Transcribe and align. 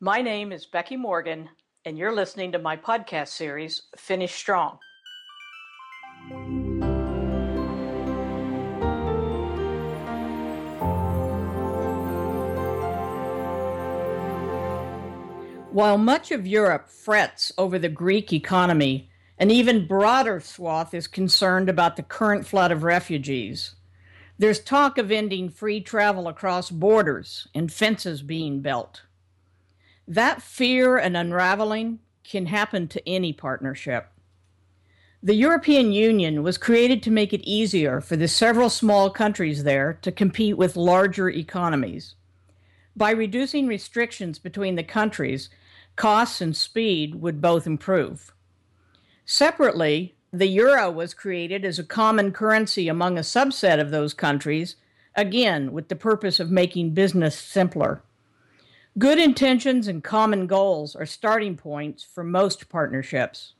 My 0.00 0.22
name 0.22 0.52
is 0.52 0.64
Becky 0.64 0.96
Morgan, 0.96 1.48
and 1.84 1.98
you're 1.98 2.14
listening 2.14 2.52
to 2.52 2.60
my 2.60 2.76
podcast 2.76 3.30
series, 3.30 3.82
Finish 3.96 4.32
Strong. 4.32 4.78
While 15.72 15.98
much 15.98 16.30
of 16.30 16.46
Europe 16.46 16.88
frets 16.88 17.50
over 17.58 17.76
the 17.76 17.88
Greek 17.88 18.32
economy, 18.32 19.10
an 19.36 19.50
even 19.50 19.88
broader 19.88 20.38
swath 20.38 20.94
is 20.94 21.08
concerned 21.08 21.68
about 21.68 21.96
the 21.96 22.04
current 22.04 22.46
flood 22.46 22.70
of 22.70 22.84
refugees. 22.84 23.74
There's 24.38 24.60
talk 24.60 24.96
of 24.96 25.10
ending 25.10 25.48
free 25.48 25.80
travel 25.80 26.28
across 26.28 26.70
borders 26.70 27.48
and 27.52 27.72
fences 27.72 28.22
being 28.22 28.60
built. 28.60 29.02
That 30.10 30.40
fear 30.40 30.96
and 30.96 31.18
unraveling 31.18 31.98
can 32.24 32.46
happen 32.46 32.88
to 32.88 33.06
any 33.06 33.34
partnership. 33.34 34.08
The 35.22 35.34
European 35.34 35.92
Union 35.92 36.42
was 36.42 36.56
created 36.56 37.02
to 37.02 37.10
make 37.10 37.34
it 37.34 37.42
easier 37.42 38.00
for 38.00 38.16
the 38.16 38.26
several 38.26 38.70
small 38.70 39.10
countries 39.10 39.64
there 39.64 39.98
to 40.00 40.10
compete 40.10 40.56
with 40.56 40.76
larger 40.76 41.28
economies. 41.28 42.14
By 42.96 43.10
reducing 43.10 43.66
restrictions 43.66 44.38
between 44.38 44.76
the 44.76 44.82
countries, 44.82 45.50
costs 45.94 46.40
and 46.40 46.56
speed 46.56 47.16
would 47.16 47.42
both 47.42 47.66
improve. 47.66 48.32
Separately, 49.26 50.14
the 50.32 50.46
euro 50.46 50.90
was 50.90 51.12
created 51.12 51.66
as 51.66 51.78
a 51.78 51.84
common 51.84 52.32
currency 52.32 52.88
among 52.88 53.18
a 53.18 53.22
subset 53.22 53.78
of 53.78 53.90
those 53.90 54.14
countries, 54.14 54.76
again, 55.14 55.70
with 55.70 55.88
the 55.88 55.96
purpose 55.96 56.40
of 56.40 56.50
making 56.50 56.94
business 56.94 57.36
simpler. 57.38 58.02
Good 58.98 59.20
intentions 59.20 59.86
and 59.86 60.02
common 60.02 60.48
goals 60.48 60.96
are 60.96 61.06
starting 61.06 61.56
points 61.56 62.02
for 62.02 62.24
most 62.24 62.68
partnerships. 62.68 63.54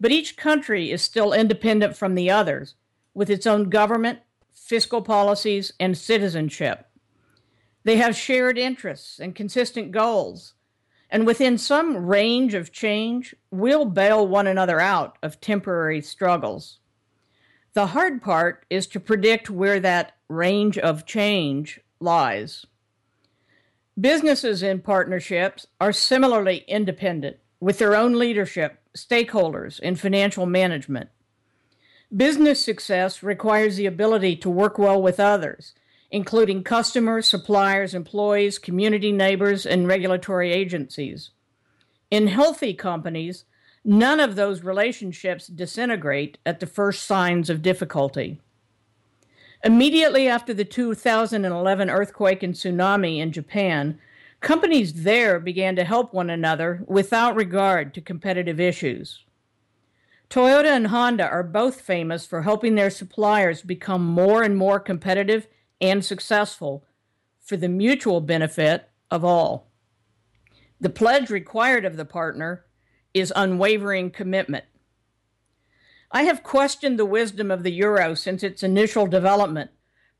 But 0.00 0.12
each 0.12 0.38
country 0.38 0.90
is 0.90 1.02
still 1.02 1.34
independent 1.34 1.94
from 1.94 2.14
the 2.14 2.30
others, 2.30 2.74
with 3.12 3.28
its 3.28 3.46
own 3.46 3.68
government, 3.68 4.20
fiscal 4.50 5.02
policies, 5.02 5.74
and 5.78 5.98
citizenship. 5.98 6.86
They 7.82 7.96
have 7.96 8.16
shared 8.16 8.56
interests 8.56 9.18
and 9.18 9.34
consistent 9.34 9.90
goals, 9.90 10.54
and 11.10 11.26
within 11.26 11.58
some 11.58 12.06
range 12.06 12.54
of 12.54 12.72
change, 12.72 13.34
will 13.50 13.84
bail 13.84 14.26
one 14.26 14.46
another 14.46 14.80
out 14.80 15.18
of 15.22 15.40
temporary 15.40 16.00
struggles. 16.00 16.78
The 17.74 17.88
hard 17.88 18.22
part 18.22 18.64
is 18.70 18.86
to 18.86 19.00
predict 19.00 19.50
where 19.50 19.80
that 19.80 20.12
range 20.28 20.78
of 20.78 21.04
change 21.04 21.80
lies. 22.00 22.64
Businesses 24.00 24.62
in 24.62 24.80
partnerships 24.80 25.66
are 25.80 25.92
similarly 25.92 26.64
independent 26.66 27.36
with 27.60 27.78
their 27.78 27.94
own 27.94 28.18
leadership, 28.18 28.80
stakeholders, 28.96 29.80
and 29.82 29.98
financial 29.98 30.46
management. 30.46 31.10
Business 32.14 32.64
success 32.64 33.22
requires 33.22 33.76
the 33.76 33.86
ability 33.86 34.36
to 34.36 34.50
work 34.50 34.78
well 34.78 35.00
with 35.00 35.18
others 35.18 35.74
including 36.14 36.62
customers, 36.62 37.26
suppliers, 37.26 37.92
employees, 37.92 38.56
community 38.56 39.10
neighbors, 39.10 39.66
and 39.66 39.88
regulatory 39.88 40.52
agencies. 40.52 41.30
In 42.08 42.28
healthy 42.28 42.72
companies, 42.72 43.46
none 43.84 44.20
of 44.20 44.36
those 44.36 44.62
relationships 44.62 45.48
disintegrate 45.48 46.38
at 46.46 46.60
the 46.60 46.68
first 46.68 47.02
signs 47.02 47.50
of 47.50 47.62
difficulty. 47.62 48.40
Immediately 49.64 50.28
after 50.28 50.52
the 50.52 50.66
2011 50.66 51.88
earthquake 51.88 52.42
and 52.42 52.52
tsunami 52.52 53.18
in 53.18 53.32
Japan, 53.32 53.98
companies 54.40 55.04
there 55.04 55.40
began 55.40 55.74
to 55.76 55.84
help 55.84 56.12
one 56.12 56.28
another 56.28 56.84
without 56.86 57.34
regard 57.34 57.94
to 57.94 58.02
competitive 58.02 58.60
issues. 58.60 59.24
Toyota 60.28 60.66
and 60.66 60.88
Honda 60.88 61.26
are 61.26 61.42
both 61.42 61.80
famous 61.80 62.26
for 62.26 62.42
helping 62.42 62.74
their 62.74 62.90
suppliers 62.90 63.62
become 63.62 64.04
more 64.04 64.42
and 64.42 64.58
more 64.58 64.78
competitive 64.78 65.48
and 65.80 66.04
successful 66.04 66.84
for 67.40 67.56
the 67.56 67.68
mutual 67.68 68.20
benefit 68.20 68.90
of 69.10 69.24
all. 69.24 69.70
The 70.78 70.90
pledge 70.90 71.30
required 71.30 71.86
of 71.86 71.96
the 71.96 72.04
partner 72.04 72.66
is 73.14 73.32
unwavering 73.34 74.10
commitment. 74.10 74.66
I 76.14 76.22
have 76.22 76.44
questioned 76.44 76.96
the 76.98 77.04
wisdom 77.04 77.50
of 77.50 77.64
the 77.64 77.72
euro 77.72 78.14
since 78.14 78.44
its 78.44 78.62
initial 78.62 79.08
development, 79.08 79.72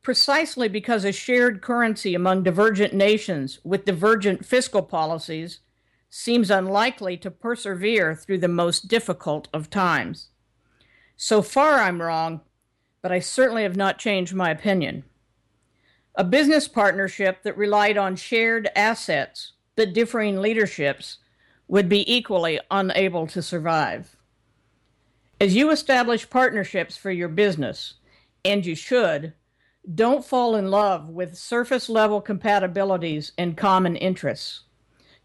precisely 0.03 0.69
because 0.69 1.05
a 1.05 1.13
shared 1.13 1.63
currency 1.63 2.17
among 2.17 2.43
divergent 2.43 2.93
nations 2.93 3.61
with 3.63 3.85
divergent 3.85 4.45
fiscal 4.45 4.83
policies 4.83 5.61
seems 6.11 6.51
unlikely 6.51 7.17
to 7.19 7.31
persevere 7.31 8.17
through 8.17 8.39
the 8.39 8.49
most 8.49 8.89
difficult 8.89 9.47
of 9.55 9.71
times. 9.71 10.31
So 11.17 11.43
far, 11.43 11.75
I'm 11.75 12.03
wrong, 12.03 12.41
but 13.01 13.13
I 13.13 13.21
certainly 13.21 13.63
have 13.63 13.77
not 13.77 13.99
changed 13.99 14.35
my 14.35 14.51
opinion 14.51 15.05
a 16.17 16.25
business 16.25 16.69
partnership 16.69 17.43
that 17.43 17.57
relied 17.57 17.99
on 17.99 18.17
shared 18.17 18.69
assets 18.77 19.53
but 19.77 19.93
differing 19.93 20.41
leaderships 20.41 21.19
would 21.67 21.89
be 21.89 22.13
equally 22.13 22.61
unable 22.71 23.27
to 23.27 23.43
survive. 23.43 24.17
As 25.45 25.55
you 25.55 25.71
establish 25.71 26.31
partnerships 26.31 26.97
for 26.97 27.11
your 27.11 27.29
business, 27.29 27.97
and 28.47 28.65
you 28.65 28.75
should, 28.75 29.35
don't 29.95 30.25
fall 30.25 30.57
in 30.57 30.71
love 30.71 31.11
with 31.11 31.37
surface 31.37 31.91
level 31.91 32.23
compatibilities 32.23 33.33
and 33.37 33.55
common 33.55 33.95
interests. 33.95 34.63